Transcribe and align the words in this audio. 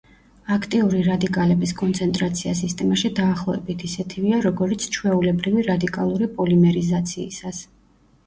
აქტიური 0.53 1.01
რადიკალების 1.07 1.73
კონცენტრაცია 1.81 2.53
სისტემაში 2.61 3.11
დაახლოებით 3.19 3.85
ისეთივეა, 3.89 4.39
როგორიც 4.45 4.87
ჩვეულებრივი 4.97 5.65
რადიკალური 5.69 6.31
პოლიმერიზაციისას. 6.39 7.61